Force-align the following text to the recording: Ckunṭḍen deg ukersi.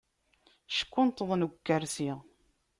Ckunṭḍen 0.77 1.41
deg 1.47 1.53
ukersi. 1.55 2.11